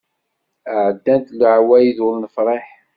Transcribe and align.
Ɛeddant 0.83 1.27
leɛwayed 1.39 1.97
ur 2.07 2.13
nefṛiḥ. 2.23 2.67